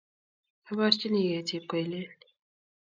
[0.69, 2.09] Abarchinigei Chepkoilel.